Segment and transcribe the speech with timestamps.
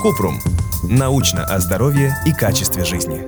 [0.00, 0.40] Купрум.
[0.82, 3.22] Научно о здоровье и качестве жизни.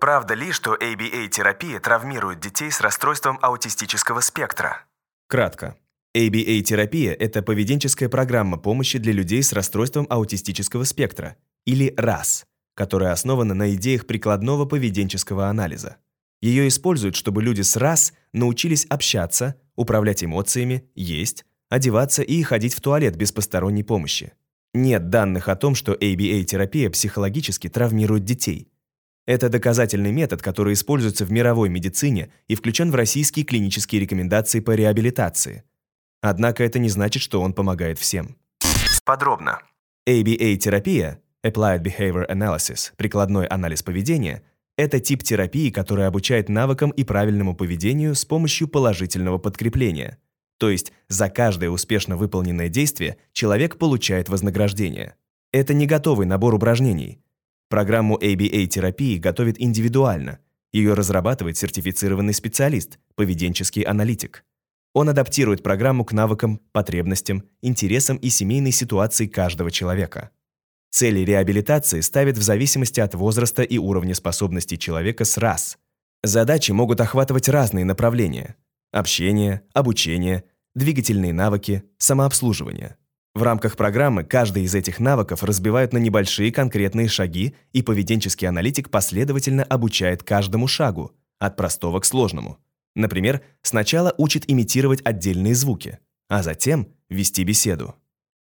[0.00, 4.84] Правда ли, что ABA-терапия травмирует детей с расстройством аутистического спектра?
[5.28, 5.76] Кратко.
[6.16, 13.54] ABA-терапия– это поведенческая программа помощи для людей с расстройством аутистического спектра, или РАС, которая основана
[13.54, 15.98] на идеях прикладного поведенческого анализа.
[16.40, 22.80] Ее используют, чтобы люди с РАС научились общаться, управлять эмоциями, есть, одеваться и ходить в
[22.80, 24.32] туалет без посторонней помощи.
[24.74, 28.68] Нет данных о том, что ABA-терапия психологически травмирует детей.
[29.26, 34.72] Это доказательный метод, который используется в мировой медицине и включен в российские клинические рекомендации по
[34.72, 35.64] реабилитации.
[36.20, 38.36] Однако это не значит, что он помогает всем.
[39.04, 39.60] Подробно.
[40.08, 44.42] ABA-терапия, Applied Behavior Analysis, прикладной анализ поведения,
[44.76, 50.18] это тип терапии, который обучает навыкам и правильному поведению с помощью положительного подкрепления–
[50.58, 55.16] то есть за каждое успешно выполненное действие человек получает вознаграждение.
[55.52, 57.20] Это не готовый набор упражнений.
[57.68, 60.38] Программу ABA-терапии готовит индивидуально.
[60.72, 64.44] Ее разрабатывает сертифицированный специалист, поведенческий аналитик.
[64.94, 70.30] Он адаптирует программу к навыкам, потребностям, интересам и семейной ситуации каждого человека.
[70.90, 75.76] Цели реабилитации ставят в зависимости от возраста и уровня способностей человека с раз.
[76.22, 78.56] Задачи могут охватывать разные направления–
[78.96, 80.44] общение, обучение,
[80.74, 82.96] двигательные навыки, самообслуживание.
[83.34, 88.88] В рамках программы каждый из этих навыков разбивают на небольшие конкретные шаги, и поведенческий аналитик
[88.88, 92.58] последовательно обучает каждому шагу, от простого к сложному.
[92.94, 97.94] Например, сначала учит имитировать отдельные звуки, а затем вести беседу.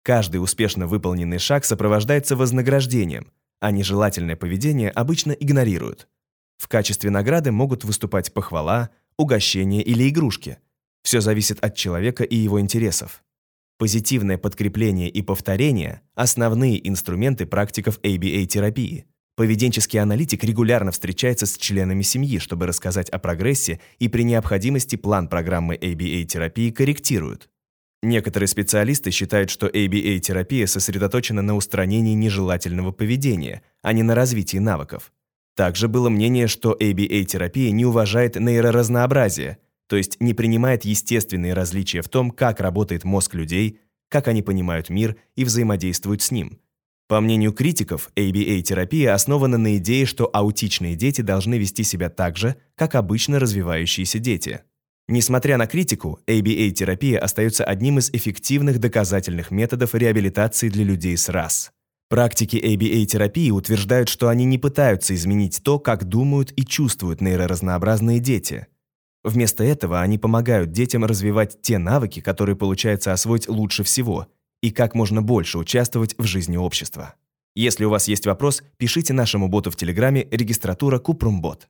[0.03, 6.09] Каждый успешно выполненный шаг сопровождается вознаграждением, а нежелательное поведение обычно игнорируют.
[6.57, 8.89] В качестве награды могут выступать похвала,
[9.21, 10.57] угощение или игрушки.
[11.03, 13.23] Все зависит от человека и его интересов.
[13.77, 19.05] Позитивное подкрепление и повторение– основные инструменты практиков ABA-терапии.
[19.35, 25.27] Поведенческий аналитик регулярно встречается с членами семьи, чтобы рассказать о прогрессе и при необходимости план
[25.27, 27.49] программы ABA-терапии корректируют.
[28.03, 35.11] Некоторые специалисты считают, что ABA-терапия сосредоточена на устранении нежелательного поведения, а не на развитии навыков.
[35.55, 39.57] Также было мнение, что ABA-терапия не уважает нейроразнообразие,
[39.87, 43.79] то есть не принимает естественные различия в том, как работает мозг людей,
[44.09, 46.59] как они понимают мир и взаимодействуют с ним.
[47.07, 52.55] По мнению критиков, ABA-терапия основана на идее, что аутичные дети должны вести себя так же,
[52.75, 54.61] как обычно развивающиеся дети.
[55.09, 61.73] Несмотря на критику, ABA-терапия остается одним из эффективных доказательных методов реабилитации для людей с РАС.
[62.11, 68.67] Практики ABA-терапии утверждают, что они не пытаются изменить то, как думают и чувствуют нейроразнообразные дети.
[69.23, 74.27] Вместо этого они помогают детям развивать те навыки, которые получается освоить лучше всего,
[74.61, 77.15] и как можно больше участвовать в жизни общества.
[77.55, 81.69] Если у вас есть вопрос, пишите нашему боту в Телеграме регистратура Купрумбот.